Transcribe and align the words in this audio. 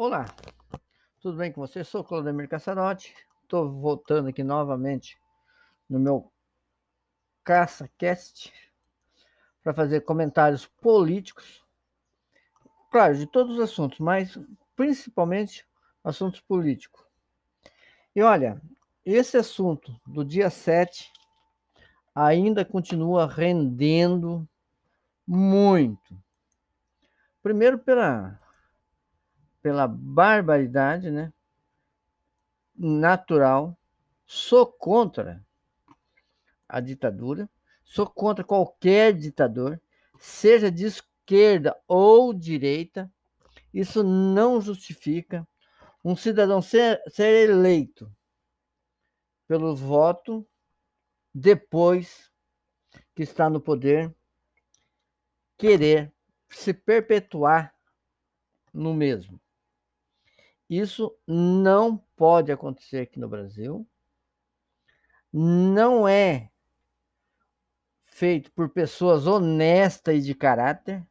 Olá, 0.00 0.26
tudo 1.20 1.36
bem 1.38 1.50
com 1.50 1.60
você? 1.60 1.82
Sou 1.82 2.04
Claudemir 2.04 2.48
Cassarotti, 2.48 3.12
estou 3.42 3.68
voltando 3.68 4.28
aqui 4.28 4.44
novamente 4.44 5.20
no 5.90 5.98
meu 5.98 6.32
CaçaCast 7.42 8.52
para 9.60 9.74
fazer 9.74 10.02
comentários 10.02 10.66
políticos, 10.66 11.66
claro, 12.92 13.16
de 13.16 13.26
todos 13.26 13.56
os 13.56 13.60
assuntos, 13.60 13.98
mas 13.98 14.38
principalmente 14.76 15.66
assuntos 16.04 16.40
políticos. 16.40 17.04
E 18.14 18.22
olha, 18.22 18.62
esse 19.04 19.36
assunto 19.36 20.00
do 20.06 20.24
dia 20.24 20.48
7 20.48 21.12
ainda 22.14 22.64
continua 22.64 23.26
rendendo 23.26 24.48
muito. 25.26 26.16
Primeiro 27.42 27.80
pela 27.80 28.40
pela 29.68 29.86
barbaridade, 29.86 31.10
né? 31.10 31.30
Natural. 32.74 33.76
Sou 34.24 34.64
contra 34.64 35.44
a 36.66 36.80
ditadura, 36.80 37.50
sou 37.84 38.06
contra 38.06 38.42
qualquer 38.42 39.12
ditador, 39.12 39.78
seja 40.18 40.70
de 40.70 40.86
esquerda 40.86 41.78
ou 41.86 42.32
direita. 42.32 43.12
Isso 43.72 44.02
não 44.02 44.58
justifica 44.58 45.46
um 46.02 46.16
cidadão 46.16 46.62
ser, 46.62 47.02
ser 47.06 47.50
eleito 47.50 48.10
pelo 49.46 49.76
voto 49.76 50.48
depois 51.34 52.32
que 53.14 53.22
está 53.22 53.50
no 53.50 53.60
poder 53.60 54.14
querer 55.58 56.10
se 56.48 56.72
perpetuar 56.72 57.74
no 58.72 58.94
mesmo. 58.94 59.38
Isso 60.68 61.16
não 61.26 61.96
pode 62.14 62.52
acontecer 62.52 62.98
aqui 62.98 63.18
no 63.18 63.28
Brasil. 63.28 63.86
Não 65.32 66.06
é 66.06 66.50
feito 68.04 68.50
por 68.52 68.68
pessoas 68.68 69.26
honestas 69.26 70.16
e 70.16 70.20
de 70.20 70.34
caráter. 70.34 71.06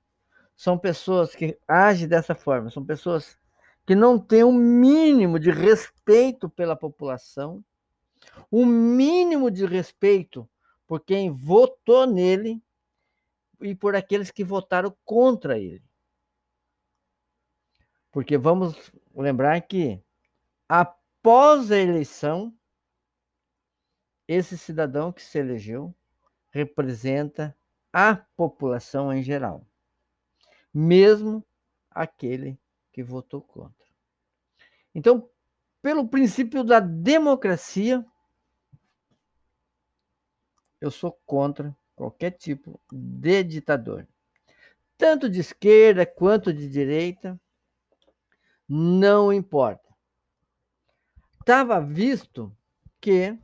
São 0.56 0.78
pessoas 0.78 1.34
que 1.34 1.58
agem 1.68 2.08
dessa 2.08 2.36
forma, 2.36 2.70
são 2.70 2.84
pessoas 2.84 3.38
que 3.86 3.96
não 3.96 4.20
têm 4.20 4.44
o 4.44 4.50
um 4.50 4.54
mínimo 4.54 5.40
de 5.40 5.50
respeito 5.50 6.50
pela 6.50 6.76
população, 6.76 7.64
o 8.52 8.62
um 8.62 8.66
mínimo 8.66 9.50
de 9.50 9.66
respeito 9.66 10.50
por 10.86 11.00
quem 11.00 11.32
votou 11.32 12.06
nele 12.06 12.62
e 13.62 13.74
por 13.74 13.96
aqueles 13.96 14.30
que 14.30 14.44
votaram 14.44 14.94
contra 15.06 15.58
ele. 15.58 15.87
Porque 18.18 18.36
vamos 18.36 18.92
lembrar 19.14 19.62
que 19.62 20.04
após 20.68 21.72
a 21.72 21.78
eleição, 21.78 22.52
esse 24.28 24.58
cidadão 24.58 25.14
que 25.14 25.22
se 25.22 25.38
elegeu 25.38 25.96
representa 26.50 27.56
a 27.94 28.16
população 28.16 29.14
em 29.14 29.22
geral, 29.22 29.64
mesmo 30.74 31.46
aquele 31.92 32.60
que 32.92 33.04
votou 33.04 33.40
contra. 33.40 33.86
Então, 34.96 35.30
pelo 35.80 36.08
princípio 36.08 36.64
da 36.64 36.80
democracia, 36.80 38.04
eu 40.82 40.90
sou 40.90 41.12
contra 41.24 41.78
qualquer 41.96 42.32
tipo 42.32 42.82
de 42.92 43.44
ditador, 43.44 44.08
tanto 44.98 45.30
de 45.30 45.40
esquerda 45.40 46.04
quanto 46.04 46.52
de 46.52 46.68
direita, 46.68 47.40
não 48.68 49.32
importa. 49.32 49.88
Estava 51.40 51.80
visto 51.80 52.56
que 53.00 53.38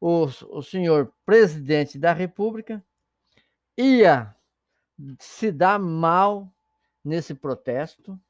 o, 0.00 0.24
o 0.50 0.62
senhor 0.62 1.12
presidente 1.26 1.98
da 1.98 2.12
República 2.12 2.84
ia 3.76 4.36
se 5.18 5.50
dar 5.50 5.78
mal 5.78 6.54
nesse 7.04 7.34
protesto, 7.34 8.20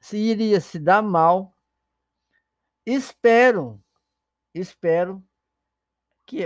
se 0.00 0.16
iria 0.16 0.60
se 0.60 0.78
dar 0.78 1.02
mal. 1.02 1.56
Espero, 2.86 3.82
espero 4.52 5.24
que, 6.26 6.44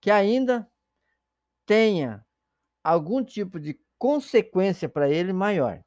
que 0.00 0.10
ainda 0.10 0.70
tenha 1.66 2.24
algum 2.82 3.22
tipo 3.22 3.60
de 3.60 3.78
consequência 3.98 4.88
para 4.88 5.10
ele 5.10 5.32
maior 5.32 5.84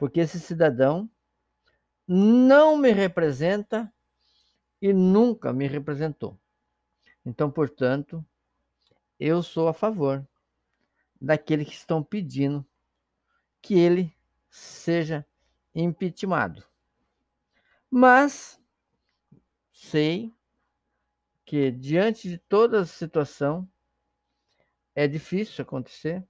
porque 0.00 0.20
esse 0.20 0.40
cidadão 0.40 1.10
não 2.08 2.74
me 2.74 2.90
representa 2.90 3.92
e 4.80 4.94
nunca 4.94 5.52
me 5.52 5.66
representou. 5.66 6.40
Então, 7.22 7.50
portanto, 7.50 8.24
eu 9.18 9.42
sou 9.42 9.68
a 9.68 9.74
favor 9.74 10.26
daqueles 11.20 11.68
que 11.68 11.74
estão 11.74 12.02
pedindo 12.02 12.66
que 13.60 13.74
ele 13.74 14.16
seja 14.48 15.26
impeachmentado. 15.74 16.64
Mas 17.90 18.58
sei 19.70 20.34
que 21.44 21.70
diante 21.70 22.26
de 22.26 22.38
toda 22.38 22.80
a 22.80 22.86
situação 22.86 23.70
é 24.94 25.06
difícil 25.06 25.60
acontecer, 25.60 26.26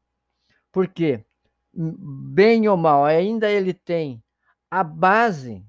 porque 0.72 1.24
bem 1.72 2.68
ou 2.68 2.76
mal, 2.76 3.04
ainda 3.04 3.50
ele 3.50 3.72
tem 3.72 4.22
a 4.70 4.82
base, 4.84 5.64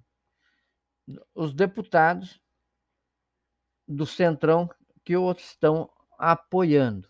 os 1.34 1.54
deputados 1.54 2.40
do 3.88 4.06
Centrão 4.06 4.70
que 5.04 5.18
o 5.18 5.32
estão 5.32 5.90
apoiando. 6.18 7.10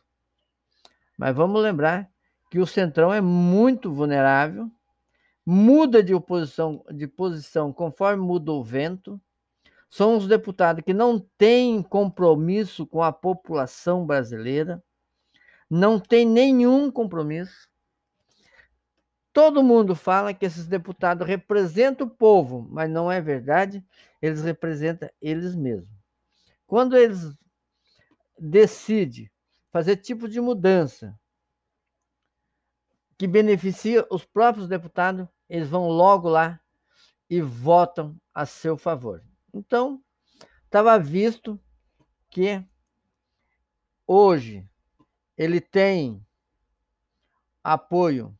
Mas 1.17 1.35
vamos 1.35 1.61
lembrar 1.61 2.09
que 2.49 2.59
o 2.59 2.67
Centrão 2.67 3.13
é 3.13 3.21
muito 3.21 3.91
vulnerável, 3.91 4.69
muda 5.45 6.01
de 6.03 6.13
oposição 6.13 6.83
de 6.89 7.07
posição 7.07 7.71
conforme 7.73 8.23
muda 8.23 8.51
o 8.51 8.63
vento. 8.63 9.21
São 9.89 10.15
os 10.15 10.27
deputados 10.27 10.83
que 10.83 10.93
não 10.93 11.19
têm 11.37 11.83
compromisso 11.83 12.87
com 12.87 13.03
a 13.03 13.11
população 13.11 14.05
brasileira, 14.05 14.81
não 15.69 15.99
tem 15.99 16.25
nenhum 16.25 16.89
compromisso 16.89 17.70
Todo 19.33 19.63
mundo 19.63 19.95
fala 19.95 20.33
que 20.33 20.45
esses 20.45 20.67
deputados 20.67 21.25
representam 21.25 22.05
o 22.05 22.09
povo, 22.09 22.67
mas 22.69 22.89
não 22.89 23.11
é 23.11 23.21
verdade. 23.21 23.85
Eles 24.21 24.41
representam 24.43 25.09
eles 25.21 25.55
mesmos. 25.55 25.89
Quando 26.67 26.97
eles 26.97 27.33
decidem 28.37 29.31
fazer 29.71 29.97
tipo 29.97 30.27
de 30.27 30.41
mudança 30.41 31.17
que 33.17 33.27
beneficia 33.27 34.05
os 34.09 34.25
próprios 34.25 34.67
deputados, 34.67 35.27
eles 35.47 35.69
vão 35.69 35.87
logo 35.87 36.27
lá 36.27 36.59
e 37.29 37.39
votam 37.39 38.19
a 38.33 38.45
seu 38.45 38.77
favor. 38.77 39.23
Então, 39.53 40.03
estava 40.65 40.97
visto 40.99 41.61
que 42.29 42.65
hoje 44.05 44.67
ele 45.37 45.61
tem 45.61 46.25
apoio 47.63 48.37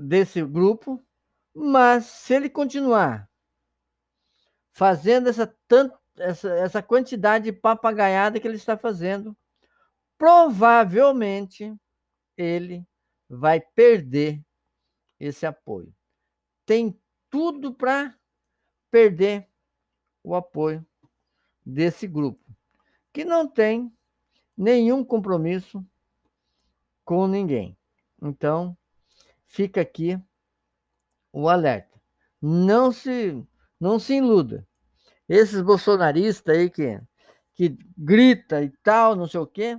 desse 0.00 0.42
grupo, 0.42 1.04
mas 1.54 2.06
se 2.06 2.34
ele 2.34 2.48
continuar 2.48 3.28
fazendo 4.72 5.28
essa, 5.28 5.46
tanto, 5.68 5.98
essa, 6.16 6.48
essa 6.54 6.82
quantidade 6.82 7.46
de 7.46 7.52
papagaiada 7.52 8.40
que 8.40 8.46
ele 8.46 8.56
está 8.56 8.76
fazendo, 8.76 9.36
provavelmente 10.16 11.74
ele 12.36 12.86
vai 13.28 13.60
perder 13.60 14.42
esse 15.18 15.44
apoio. 15.44 15.94
Tem 16.64 16.98
tudo 17.28 17.74
para 17.74 18.14
perder 18.90 19.48
o 20.22 20.34
apoio 20.34 20.86
desse 21.64 22.06
grupo, 22.06 22.44
que 23.12 23.24
não 23.24 23.46
tem 23.46 23.92
nenhum 24.56 25.04
compromisso 25.04 25.84
com 27.04 27.26
ninguém. 27.26 27.76
Então, 28.22 28.76
fica 29.50 29.80
aqui 29.80 30.18
o 31.32 31.48
alerta. 31.48 32.00
Não 32.40 32.90
se, 32.90 33.44
não 33.78 33.98
se 33.98 34.14
iluda. 34.14 34.66
Esses 35.28 35.60
bolsonaristas 35.60 36.56
aí 36.56 36.70
que, 36.70 37.00
que 37.54 37.76
grita 37.96 38.62
e 38.62 38.70
tal, 38.82 39.14
não 39.14 39.26
sei 39.26 39.40
o 39.40 39.46
quê, 39.46 39.76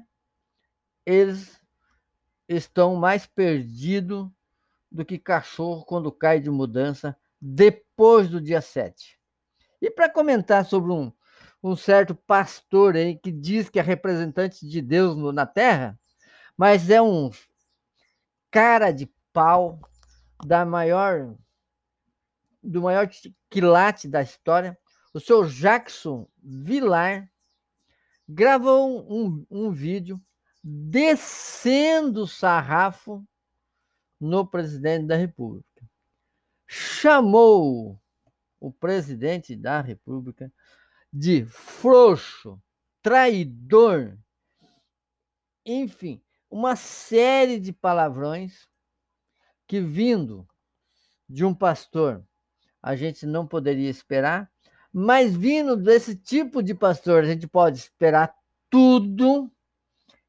eles 1.06 1.60
estão 2.48 2.96
mais 2.96 3.26
perdidos 3.26 4.30
do 4.92 5.06
que 5.06 5.18
cachorro 5.18 5.86
quando 5.86 6.12
cai 6.12 6.40
de 6.40 6.50
mudança 6.50 7.18
depois 7.40 8.30
do 8.30 8.42
dia 8.42 8.62
7. 8.62 9.18
E 9.82 9.90
para 9.90 10.10
comentar 10.10 10.66
sobre 10.66 10.92
um, 10.92 11.12
um 11.64 11.76
certo 11.76 12.14
pastor 12.14 12.96
aí 12.96 13.16
que 13.18 13.32
diz 13.32 13.70
que 13.70 13.80
é 13.80 13.82
representante 13.82 14.68
de 14.68 14.82
Deus 14.82 15.16
na 15.34 15.46
terra, 15.46 15.98
mas 16.58 16.90
é 16.90 17.02
um 17.02 17.32
cara 18.52 18.92
de 18.92 19.10
pau, 19.34 19.80
da 20.46 20.66
maior 20.66 21.36
do 22.64 22.82
maior 22.82 23.10
quilate 23.50 24.08
da 24.08 24.22
história, 24.22 24.78
o 25.14 25.20
seu 25.20 25.46
Jackson 25.46 26.30
Vilar, 26.42 27.30
gravou 28.28 29.12
um, 29.12 29.46
um 29.50 29.72
vídeo 29.72 30.22
descendo 30.64 32.24
o 32.24 32.28
sarrafo 32.28 33.26
no 34.20 34.46
presidente 34.46 35.08
da 35.08 35.16
República. 35.16 35.66
Chamou 36.68 38.00
o 38.60 38.72
presidente 38.72 39.56
da 39.56 39.82
República 39.82 40.54
de 41.12 41.46
frouxo, 41.46 42.62
traidor, 43.02 44.18
enfim, 45.66 46.24
uma 46.50 46.76
série 46.76 47.60
de 47.60 47.74
palavrões 47.74 48.71
que, 49.72 49.80
vindo 49.80 50.46
de 51.30 51.46
um 51.46 51.54
pastor, 51.54 52.22
a 52.84 52.94
gente 52.94 53.26
não 53.26 53.48
poderia 53.48 53.90
esperar, 53.90 54.52
mas 54.92 55.34
vindo 55.34 55.78
desse 55.78 56.14
tipo 56.14 56.62
de 56.62 56.76
pastor, 56.76 57.24
a 57.24 57.26
gente 57.26 57.48
pode 57.48 57.78
esperar 57.78 58.36
tudo 58.70 59.50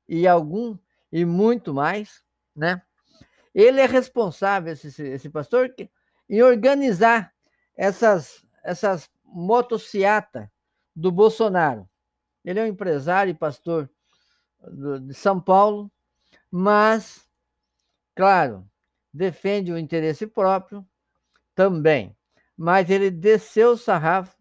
e 0.09 0.29
algum 0.29 0.79
e 1.11 1.25
muito 1.25 1.75
mais, 1.75 2.23
né? 2.55 2.83
Ele 3.53 3.81
é 3.81 3.87
responsável, 3.87 4.75
esse, 4.75 5.03
esse 5.03 5.29
pastor, 5.29 5.75
em 6.31 6.41
organizar 6.41 7.35
essas, 7.77 8.47
essas 8.62 9.11
motociatas 9.25 10.47
do 10.95 11.11
Bolsonaro. 11.11 11.91
Ele 12.45 12.61
é 12.61 12.62
um 12.62 12.69
empresário 12.69 13.33
e 13.33 13.35
pastor 13.35 13.91
de 15.00 15.12
São 15.15 15.41
Paulo, 15.41 15.91
mas, 16.49 17.29
claro, 18.15 18.71
defende 19.12 19.73
o 19.73 19.79
interesse 19.79 20.26
próprio 20.26 20.87
também. 21.55 22.17
Mas 22.56 22.91
ele 22.91 23.11
desceu 23.11 23.73
o 23.73 23.76
sarrafo 23.76 24.37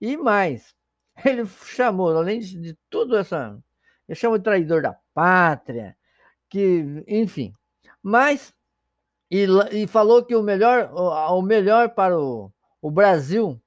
e 0.00 0.16
mais. 0.16 0.74
Ele 1.24 1.44
chamou, 1.46 2.16
além 2.16 2.38
de 2.38 2.78
tudo 2.88 3.16
essa. 3.16 3.60
Ele 4.08 4.16
chamou 4.16 4.38
de 4.38 4.44
traidor 4.44 4.80
da 4.80 4.96
pátria, 5.12 5.96
que, 6.48 7.04
enfim. 7.08 7.52
Mas, 8.00 8.54
e, 9.28 9.46
e 9.72 9.86
falou 9.88 10.24
que 10.24 10.36
o 10.36 10.42
melhor, 10.42 10.92
o, 10.92 11.38
o 11.38 11.42
melhor 11.42 11.90
para 11.90 12.18
o, 12.18 12.52
o 12.80 12.90
Brasil, 12.90 13.60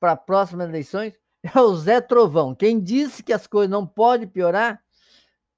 para 0.00 0.12
as 0.12 0.24
próximas 0.24 0.68
eleições, 0.68 1.14
é 1.42 1.60
o 1.60 1.74
Zé 1.76 2.00
Trovão. 2.00 2.54
Quem 2.54 2.80
disse 2.80 3.22
que 3.22 3.32
as 3.32 3.46
coisas 3.46 3.70
não 3.70 3.86
podem 3.86 4.28
piorar, 4.28 4.82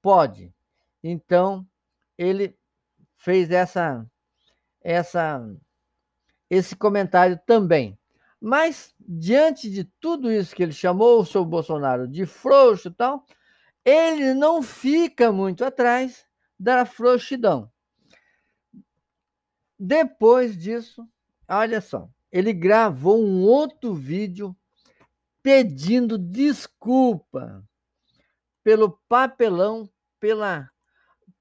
pode. 0.02 0.55
Então, 1.02 1.67
ele 2.19 2.56
fez 3.25 3.50
essa, 3.50 4.06
essa, 4.82 5.43
esse 6.50 6.76
comentário 6.76 7.41
também. 7.47 7.99
Mas, 8.38 8.94
diante 9.00 9.71
de 9.71 9.85
tudo 9.99 10.31
isso 10.31 10.55
que 10.55 10.62
ele 10.62 10.73
chamou 10.73 11.21
o 11.21 11.25
seu 11.25 11.43
Bolsonaro 11.43 12.06
de 12.06 12.26
frouxo 12.26 12.88
e 12.88 12.91
tal, 12.94 13.25
ele 13.82 14.35
não 14.35 14.62
fica 14.62 15.32
muito 15.32 15.65
atrás 15.65 16.26
da 16.61 16.85
frouxidão. 16.85 17.73
Depois 19.79 20.56
disso, 20.56 21.09
olha 21.49 21.81
só, 21.81 22.09
ele 22.31 22.53
gravou 22.53 23.25
um 23.25 23.43
outro 23.43 23.94
vídeo 23.94 24.55
pedindo 25.43 26.19
desculpa 26.19 27.65
pelo 28.62 29.00
papelão, 29.09 29.88
pela, 30.20 30.70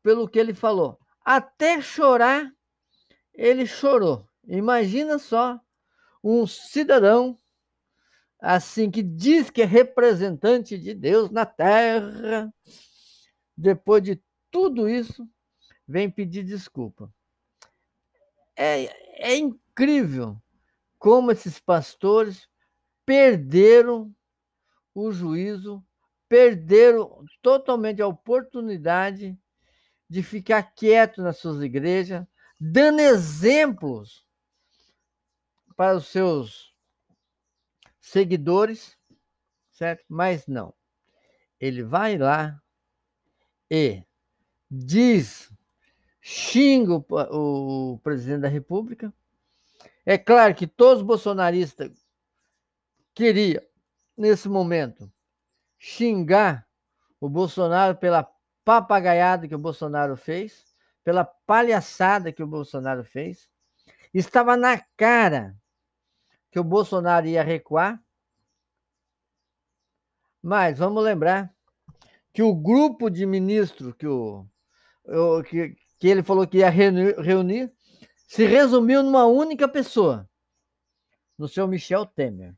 pelo 0.01 0.27
que 0.27 0.39
ele 0.39 0.53
falou. 0.53 1.02
Até 1.23 1.81
chorar, 1.81 2.51
ele 3.33 3.65
chorou. 3.65 4.27
Imagina 4.45 5.17
só 5.17 5.59
um 6.23 6.45
cidadão 6.45 7.37
assim 8.39 8.91
que 8.91 9.01
diz 9.01 9.49
que 9.49 9.61
é 9.61 9.65
representante 9.65 10.77
de 10.77 10.93
Deus 10.93 11.29
na 11.29 11.45
terra, 11.45 12.53
depois 13.55 14.03
de 14.03 14.21
tudo 14.51 14.89
isso, 14.89 15.27
vem 15.87 16.09
pedir 16.09 16.43
desculpa. 16.43 17.13
É, 18.55 19.31
é 19.31 19.37
incrível 19.37 20.37
como 20.99 21.31
esses 21.31 21.59
pastores 21.59 22.47
perderam 23.05 24.13
o 24.93 25.11
juízo, 25.11 25.83
perderam 26.27 27.25
totalmente 27.41 28.01
a 28.01 28.07
oportunidade 28.07 29.37
de 30.13 30.21
ficar 30.21 30.61
quieto 30.61 31.23
nas 31.23 31.37
suas 31.37 31.59
igrejas, 31.63 32.23
dando 32.59 32.99
exemplos 32.99 34.23
para 35.75 35.97
os 35.97 36.05
seus 36.05 36.71
seguidores, 37.99 38.95
certo? 39.71 40.05
Mas 40.07 40.45
não. 40.45 40.71
Ele 41.59 41.81
vai 41.81 42.15
lá 42.15 42.61
e 43.71 44.03
diz, 44.69 45.51
xinga 46.21 46.93
o, 46.93 47.93
o 47.93 47.97
presidente 47.97 48.41
da 48.41 48.49
República. 48.49 49.11
É 50.05 50.15
claro 50.15 50.53
que 50.53 50.67
todos 50.67 51.01
os 51.01 51.07
bolsonaristas 51.07 52.05
queria, 53.15 53.67
nesse 54.15 54.47
momento, 54.47 55.11
xingar 55.79 56.67
o 57.19 57.27
Bolsonaro 57.27 57.97
pela 57.97 58.31
papagaiada 58.63 59.47
que 59.47 59.55
o 59.55 59.59
Bolsonaro 59.59 60.15
fez, 60.15 60.65
pela 61.03 61.23
palhaçada 61.23 62.31
que 62.31 62.43
o 62.43 62.47
Bolsonaro 62.47 63.03
fez. 63.03 63.49
Estava 64.13 64.55
na 64.55 64.79
cara 64.95 65.55
que 66.51 66.59
o 66.59 66.63
Bolsonaro 66.63 67.27
ia 67.27 67.43
recuar. 67.43 68.01
Mas 70.41 70.77
vamos 70.77 71.03
lembrar 71.03 71.53
que 72.31 72.43
o 72.43 72.53
grupo 72.53 73.09
de 73.09 73.25
ministros 73.25 73.93
que, 73.95 74.07
o, 74.07 74.47
que, 75.47 75.75
que 75.99 76.07
ele 76.07 76.23
falou 76.23 76.47
que 76.47 76.57
ia 76.57 76.69
reunir, 76.69 77.71
se 78.27 78.45
resumiu 78.45 79.03
numa 79.03 79.25
única 79.25 79.67
pessoa, 79.67 80.29
no 81.37 81.47
seu 81.47 81.67
Michel 81.67 82.05
Temer 82.05 82.55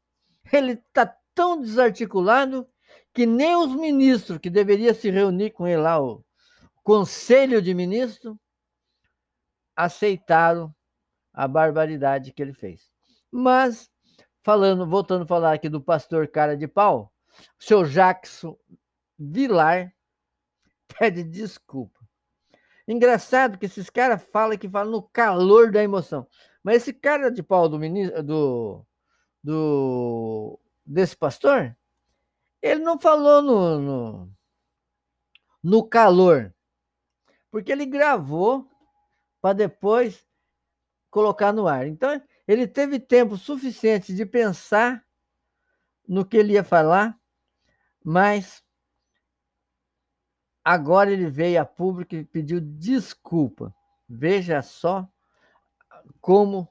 ele 0.52 0.74
está 0.74 1.06
tão 1.34 1.60
desarticulado 1.60 2.68
que 3.16 3.26
nem 3.26 3.56
os 3.56 3.74
ministros 3.74 4.38
que 4.38 4.50
deveriam 4.50 4.94
se 4.94 5.10
reunir 5.10 5.52
com 5.52 5.66
ele 5.66 5.82
lá, 5.82 6.04
o 6.04 6.22
conselho 6.84 7.62
de 7.62 7.74
ministros, 7.74 8.36
aceitaram 9.74 10.76
a 11.34 11.48
barbaridade 11.48 12.34
que 12.34 12.42
ele 12.42 12.54
fez. 12.54 12.92
Mas, 13.32 13.90
falando, 14.44 14.86
voltando 14.86 15.24
a 15.24 15.28
falar 15.28 15.54
aqui 15.54 15.70
do 15.70 15.82
pastor 15.82 16.28
cara 16.28 16.58
de 16.58 16.68
pau, 16.68 17.10
o 17.58 17.64
seu 17.64 17.86
Jackson 17.86 18.58
Vilar 19.18 19.94
pede 21.00 21.24
desculpa. 21.24 22.00
Engraçado 22.86 23.58
que 23.58 23.66
esses 23.66 23.90
caras 23.90 24.22
falam 24.32 24.58
que 24.58 24.70
falam 24.70 24.92
no 24.92 25.02
calor 25.02 25.72
da 25.72 25.82
emoção. 25.82 26.28
Mas 26.62 26.84
esse 26.84 26.94
cara 26.94 27.32
de 27.32 27.42
pau 27.42 27.70
do, 27.70 27.80
ministro, 27.80 28.22
do 28.22 28.86
do 29.42 30.60
desse 30.86 31.16
pastor, 31.16 31.78
ele 32.66 32.84
não 32.84 32.98
falou 32.98 33.44
no, 33.44 33.80
no, 33.80 34.36
no 35.64 35.88
calor, 35.88 36.52
porque 37.52 37.72
ele 37.72 37.86
gravou 37.86 38.68
para 39.40 39.54
depois 39.54 40.26
colocar 41.12 41.54
no 41.54 41.68
ar. 41.68 41.88
Então, 41.88 42.20
ele 42.48 42.68
teve 42.68 43.00
tempo 43.00 43.38
suficiente 43.38 44.16
de 44.16 44.26
pensar 44.26 45.06
no 46.08 46.26
que 46.26 46.38
ele 46.38 46.54
ia 46.54 46.64
falar, 46.64 47.16
mas 48.04 48.64
agora 50.64 51.12
ele 51.12 51.30
veio 51.30 51.62
a 51.62 51.66
público 51.66 52.16
e 52.16 52.26
pediu 52.26 52.60
desculpa. 52.60 53.72
Veja 54.10 54.64
só 54.64 55.08
como 56.20 56.68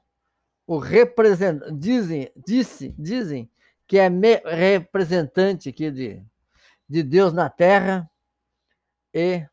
o 0.67 0.77
representante, 0.77 1.73
dizem, 1.73 2.29
disse, 2.35 2.93
dizem 2.99 3.49
que 3.87 3.97
é 3.97 4.09
representante 4.45 5.69
aqui 5.69 5.91
de, 5.91 6.23
de 6.87 7.03
Deus 7.03 7.33
na 7.33 7.49
terra 7.49 8.09
e 9.13 9.45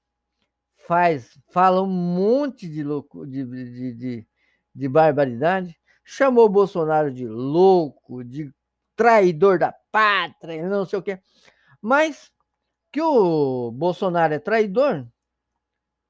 faz, 0.87 1.39
fala 1.51 1.83
um 1.83 1.87
monte 1.87 2.69
de, 2.69 2.83
louco, 2.83 3.27
de, 3.27 3.45
de, 3.45 3.93
de, 3.93 4.27
de 4.75 4.89
barbaridade, 4.89 5.79
chamou 6.05 6.47
o 6.47 6.51
Bolsonaro 6.51 7.13
de 7.13 7.27
louco, 7.27 8.25
de 8.25 8.53
traidor 8.97 9.59
da 9.59 9.73
pátria, 9.91 10.69
não 10.69 10.85
sei 10.85 10.99
o 10.99 11.03
quê. 11.03 11.21
Mas 11.81 12.33
que 12.91 13.01
o 13.01 13.71
Bolsonaro 13.71 14.35
é 14.35 14.39
traidor, 14.39 15.07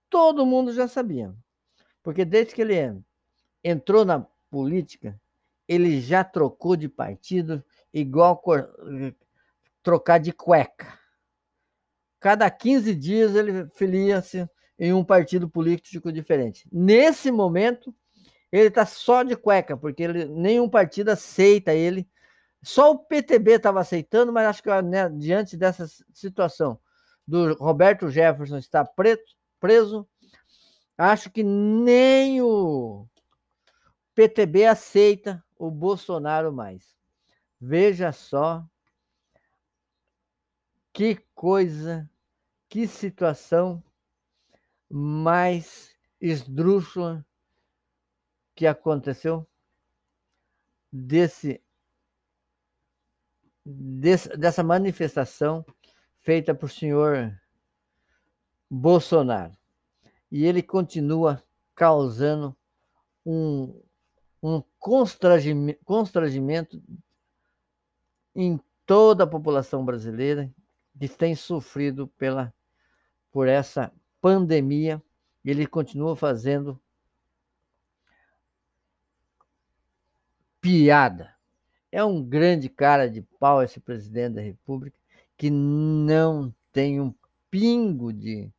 todo 0.08 0.46
mundo 0.46 0.72
já 0.72 0.88
sabia. 0.88 1.34
Porque 2.02 2.24
desde 2.24 2.54
que 2.54 2.62
ele 2.62 3.02
entrou 3.62 4.04
na 4.04 4.26
política, 4.50 5.18
ele 5.68 6.00
já 6.00 6.24
trocou 6.24 6.76
de 6.76 6.88
partido 6.88 7.64
igual 7.92 8.42
trocar 9.82 10.18
de 10.18 10.32
cueca. 10.32 10.98
Cada 12.20 12.50
15 12.50 12.94
dias 12.94 13.34
ele 13.34 13.68
filia-se 13.74 14.48
em 14.78 14.92
um 14.92 15.04
partido 15.04 15.48
político 15.48 16.12
diferente. 16.12 16.68
Nesse 16.72 17.30
momento, 17.30 17.94
Ele 18.50 18.68
está 18.68 18.84
só 18.84 19.22
de 19.22 19.34
cueca, 19.34 19.76
porque 19.76 20.02
ele, 20.02 20.26
nenhum 20.26 20.68
partido 20.68 21.08
aceita 21.08 21.72
ele. 21.72 22.06
Só 22.62 22.92
o 22.92 22.98
PTB 22.98 23.52
estava 23.52 23.80
aceitando, 23.80 24.32
mas 24.32 24.46
acho 24.46 24.62
que 24.62 24.82
né, 24.82 25.08
diante 25.08 25.56
dessa 25.56 25.86
situação 26.12 26.78
do 27.26 27.54
Roberto 27.54 28.10
Jefferson 28.10 28.58
estar 28.58 28.84
preto, 28.84 29.24
preso, 29.58 30.06
acho 30.98 31.30
que 31.30 31.42
nem 31.42 32.42
o 32.42 33.06
PTB 34.14 34.66
aceita 34.66 35.42
o 35.58 35.70
Bolsonaro 35.70 36.52
mais. 36.52 36.94
Veja 37.64 38.10
só 38.10 38.68
que 40.92 41.14
coisa, 41.32 42.10
que 42.68 42.88
situação 42.88 43.80
mais 44.90 45.94
esdrúxula 46.20 47.24
que 48.56 48.66
aconteceu 48.66 49.46
desse, 50.92 51.62
desse 53.64 54.36
dessa 54.36 54.64
manifestação 54.64 55.64
feita 56.18 56.52
por 56.52 56.68
senhor 56.68 57.40
Bolsonaro. 58.68 59.56
E 60.32 60.44
ele 60.44 60.64
continua 60.64 61.40
causando 61.76 62.56
um, 63.24 63.80
um 64.42 64.60
constrangimento, 64.80 65.84
constrangimento 65.84 66.82
em 68.34 68.60
toda 68.86 69.24
a 69.24 69.26
população 69.26 69.84
brasileira 69.84 70.50
que 70.98 71.08
tem 71.08 71.34
sofrido 71.34 72.06
pela, 72.08 72.52
por 73.30 73.48
essa 73.48 73.92
pandemia. 74.20 75.02
Ele 75.44 75.66
continua 75.66 76.14
fazendo 76.14 76.80
piada. 80.60 81.34
É 81.90 82.04
um 82.04 82.22
grande 82.22 82.68
cara 82.68 83.10
de 83.10 83.22
pau 83.40 83.62
esse 83.62 83.80
presidente 83.80 84.34
da 84.34 84.40
República 84.40 84.96
que 85.36 85.50
não 85.50 86.54
tem 86.72 87.00
um 87.00 87.12
pingo 87.50 88.12
de, 88.12 88.50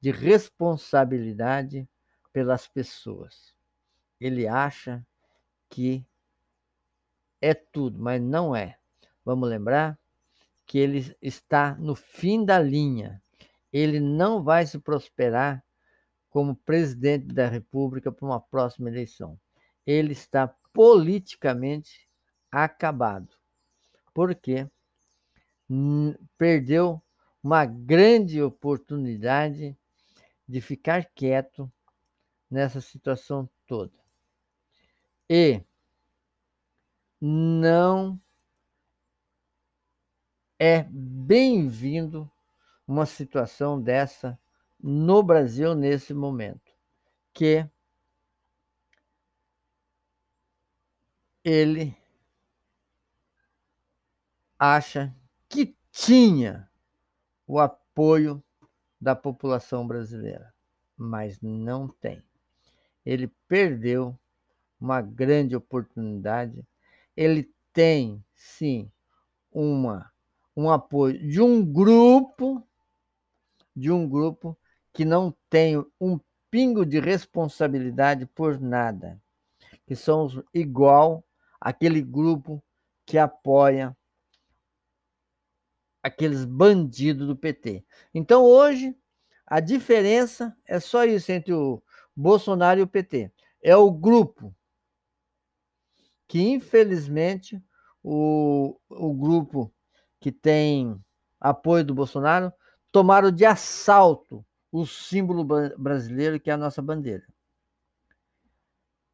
de 0.00 0.10
responsabilidade 0.10 1.88
pelas 2.32 2.66
pessoas. 2.66 3.54
Ele 4.20 4.48
acha 4.48 5.06
que 5.70 6.04
é 7.40 7.54
tudo, 7.54 7.98
mas 7.98 8.20
não 8.20 8.54
é. 8.54 8.76
Vamos 9.24 9.48
lembrar 9.48 9.98
que 10.66 10.78
ele 10.78 11.16
está 11.20 11.74
no 11.76 11.94
fim 11.94 12.44
da 12.44 12.58
linha. 12.58 13.22
Ele 13.72 14.00
não 14.00 14.42
vai 14.42 14.66
se 14.66 14.78
prosperar 14.78 15.64
como 16.30 16.56
presidente 16.56 17.26
da 17.26 17.48
República 17.48 18.10
para 18.10 18.26
uma 18.26 18.40
próxima 18.40 18.88
eleição. 18.88 19.38
Ele 19.86 20.12
está 20.12 20.48
politicamente 20.72 22.08
acabado. 22.50 23.28
Por 24.12 24.34
quê? 24.34 24.68
perdeu 26.36 27.02
uma 27.42 27.64
grande 27.64 28.42
oportunidade 28.42 29.76
de 30.46 30.60
ficar 30.60 31.04
quieto 31.14 31.70
nessa 32.50 32.80
situação 32.80 33.48
toda. 33.66 33.92
E 35.28 35.62
não 37.20 38.20
é 40.58 40.84
bem-vindo 40.90 42.30
uma 42.86 43.06
situação 43.06 43.80
dessa 43.80 44.38
no 44.80 45.22
Brasil 45.22 45.74
nesse 45.74 46.12
momento, 46.12 46.72
que 47.32 47.68
ele 51.42 51.96
acha 54.58 55.14
que 55.48 55.76
tinha 55.90 56.68
o 57.46 57.58
apoio 57.58 58.42
da 59.00 59.14
população 59.14 59.86
brasileira, 59.86 60.54
mas 60.96 61.40
não 61.40 61.88
tem. 61.88 62.22
Ele 63.04 63.28
perdeu 63.46 64.18
uma 64.80 65.02
grande 65.02 65.54
oportunidade. 65.54 66.66
Ele 67.16 67.52
tem, 67.72 68.24
sim, 68.34 68.90
uma 69.52 70.13
um 70.56 70.70
apoio 70.70 71.18
de 71.18 71.40
um 71.40 71.64
grupo 71.64 72.62
de 73.74 73.90
um 73.90 74.08
grupo 74.08 74.56
que 74.92 75.04
não 75.04 75.34
tem 75.50 75.84
um 76.00 76.20
pingo 76.50 76.86
de 76.86 77.00
responsabilidade 77.00 78.26
por 78.26 78.60
nada, 78.60 79.20
que 79.84 79.96
são 79.96 80.28
igual 80.52 81.24
aquele 81.60 82.00
grupo 82.00 82.62
que 83.04 83.18
apoia 83.18 83.96
aqueles 86.00 86.44
bandidos 86.44 87.26
do 87.26 87.34
PT. 87.34 87.84
Então 88.14 88.44
hoje 88.44 88.96
a 89.46 89.58
diferença 89.58 90.56
é 90.64 90.78
só 90.78 91.04
isso 91.04 91.32
entre 91.32 91.52
o 91.52 91.82
Bolsonaro 92.14 92.78
e 92.78 92.82
o 92.82 92.86
PT. 92.86 93.32
É 93.60 93.74
o 93.74 93.90
grupo 93.90 94.54
que 96.28 96.40
infelizmente 96.40 97.60
o, 98.02 98.78
o 98.88 99.12
grupo 99.12 99.73
que 100.24 100.32
tem 100.32 100.98
apoio 101.38 101.84
do 101.84 101.94
Bolsonaro 101.94 102.50
tomaram 102.90 103.30
de 103.30 103.44
assalto 103.44 104.42
o 104.72 104.86
símbolo 104.86 105.44
brasileiro 105.76 106.40
que 106.40 106.48
é 106.48 106.54
a 106.54 106.56
nossa 106.56 106.80
bandeira. 106.80 107.26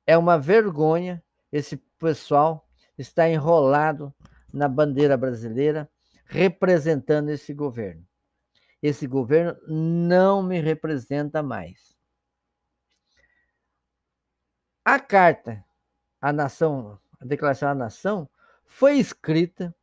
É 0.06 0.16
uma 0.16 0.38
vergonha 0.38 1.20
esse 1.50 1.78
pessoal 1.98 2.64
estar 2.96 3.28
enrolado 3.28 4.14
na 4.52 4.68
bandeira 4.68 5.16
brasileira 5.16 5.90
representando 6.26 7.30
esse 7.30 7.52
governo. 7.52 8.06
Esse 8.80 9.04
governo 9.08 9.58
não 9.66 10.44
me 10.44 10.60
representa 10.60 11.42
mais. 11.42 11.98
A 14.84 15.00
carta 15.00 15.64
à 16.20 16.32
nação, 16.32 17.00
a 17.20 17.24
declaração 17.24 17.68
à 17.68 17.74
nação, 17.74 18.30
foi 18.64 19.00
escrita 19.00 19.74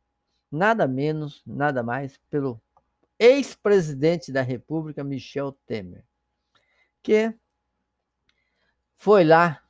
nada 0.50 0.86
menos, 0.86 1.42
nada 1.46 1.82
mais 1.82 2.16
pelo 2.30 2.60
ex-presidente 3.18 4.30
da 4.32 4.42
República, 4.42 5.02
Michel 5.02 5.52
Temer, 5.66 6.04
que 7.02 7.34
foi 8.94 9.24
lá 9.24 9.62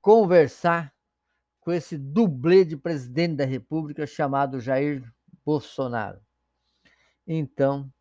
conversar 0.00 0.94
com 1.60 1.72
esse 1.72 1.98
dublê 1.98 2.64
de 2.64 2.76
presidente 2.76 3.36
da 3.36 3.44
República 3.44 4.06
chamado 4.06 4.60
Jair 4.60 5.02
Bolsonaro. 5.44 6.20
Então, 7.26 7.92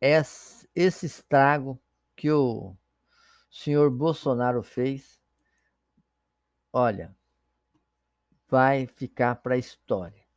esse 0.00 1.06
estrago 1.06 1.80
que 2.16 2.30
o 2.30 2.76
senhor 3.50 3.90
Bolsonaro 3.90 4.62
fez, 4.62 5.20
olha, 6.72 7.16
vai 8.48 8.86
ficar 8.86 9.36
para 9.36 9.54
a 9.54 9.58
história. 9.58 10.27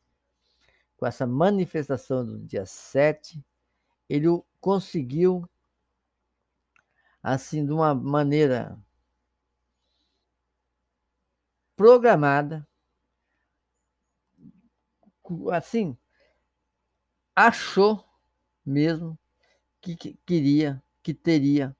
Com 1.01 1.07
essa 1.07 1.25
manifestação 1.25 2.23
do 2.23 2.37
dia 2.45 2.63
7, 2.63 3.43
ele 4.07 4.27
conseguiu, 4.59 5.49
assim, 7.23 7.65
de 7.65 7.71
uma 7.71 7.95
maneira 7.95 8.77
programada, 11.75 12.67
assim, 15.51 15.97
achou 17.35 18.07
mesmo 18.63 19.17
que, 19.81 19.95
queria, 20.23 20.83
que 21.01 21.15
teria 21.15 21.75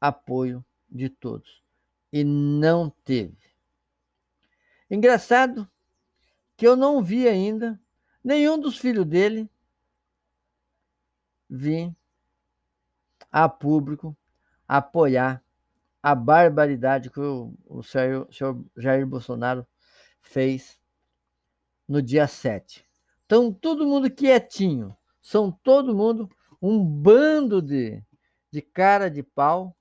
apoio 0.00 0.64
de 0.88 1.08
todos. 1.08 1.60
E 2.12 2.22
não 2.22 2.88
teve. 2.88 3.36
Engraçado 4.88 5.68
que 6.56 6.64
eu 6.64 6.76
não 6.76 7.02
vi 7.02 7.26
ainda 7.26 7.76
nenhum 8.22 8.58
dos 8.58 8.78
filhos 8.78 9.06
dele 9.06 9.48
vir 11.48 11.94
a 13.30 13.48
público 13.48 14.16
apoiar 14.66 15.42
a 16.02 16.14
barbaridade 16.14 17.10
que 17.10 17.20
o, 17.20 17.52
o 17.66 17.82
senhor, 17.82 18.26
o 18.28 18.32
senhor 18.32 18.64
Jair 18.76 19.06
Bolsonaro 19.06 19.66
fez 20.20 20.80
no 21.86 22.00
dia 22.00 22.26
7. 22.26 22.86
Então, 23.26 23.52
todo 23.52 23.86
mundo 23.86 24.10
quietinho. 24.10 24.96
São 25.20 25.52
todo 25.52 25.94
mundo 25.94 26.30
um 26.62 26.84
bando 26.84 27.60
de, 27.60 28.02
de 28.50 28.62
cara 28.62 29.10
de 29.10 29.22
pau. 29.22 29.76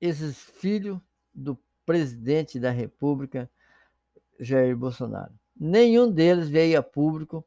Esses 0.00 0.38
filhos 0.38 0.98
do 1.34 1.56
presidente 1.90 2.60
da 2.60 2.70
República, 2.70 3.50
Jair 4.38 4.76
Bolsonaro. 4.76 5.34
Nenhum 5.58 6.08
deles 6.08 6.48
veio 6.48 6.78
a 6.78 6.82
público 6.84 7.44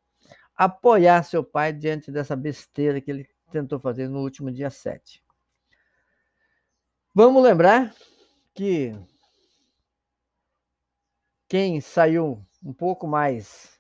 apoiar 0.54 1.24
seu 1.24 1.46
pai 1.46 1.72
diante 1.72 2.12
dessa 2.12 2.36
besteira 2.36 3.00
que 3.00 3.10
ele 3.10 3.30
tentou 3.54 3.80
fazer 3.80 4.10
no 4.10 4.20
último 4.20 4.52
dia 4.52 4.70
7. 4.70 5.24
Vamos 7.16 7.42
lembrar 7.42 7.96
que 8.54 8.94
quem 11.48 11.80
saiu 11.80 12.46
um 12.62 12.74
pouco 12.74 13.08
mais 13.08 13.80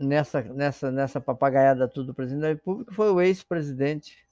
nessa, 0.00 0.42
nessa, 0.42 0.90
nessa 0.90 1.20
papagaiada 1.20 1.86
tudo 1.86 2.08
do 2.08 2.14
presidente 2.14 2.42
da 2.42 2.48
República 2.48 2.92
foi 2.92 3.08
o 3.12 3.20
ex-presidente 3.20 4.26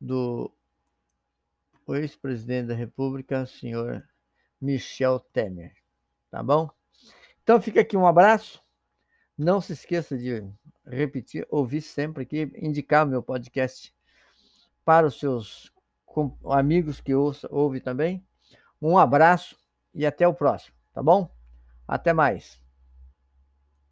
do 0.00 0.52
ex-presidente 1.88 2.68
da 2.68 2.74
República, 2.74 3.46
senhor 3.46 4.06
Michel 4.60 5.20
Temer. 5.20 5.72
Tá 6.30 6.42
bom? 6.42 6.70
Então 7.42 7.60
fica 7.60 7.80
aqui 7.80 7.96
um 7.96 8.06
abraço. 8.06 8.62
Não 9.36 9.60
se 9.60 9.72
esqueça 9.72 10.18
de 10.18 10.44
repetir, 10.84 11.46
ouvir 11.50 11.80
sempre 11.80 12.24
aqui, 12.24 12.50
indicar 12.56 13.06
meu 13.06 13.22
podcast 13.22 13.94
para 14.84 15.06
os 15.06 15.18
seus 15.18 15.72
amigos 16.50 17.00
que 17.00 17.14
ouçam, 17.14 17.48
ouvem 17.52 17.80
também. 17.80 18.26
Um 18.80 18.98
abraço 18.98 19.56
e 19.94 20.04
até 20.04 20.26
o 20.26 20.34
próximo, 20.34 20.76
tá 20.92 21.02
bom? 21.02 21.30
Até 21.86 22.12
mais. 22.12 22.67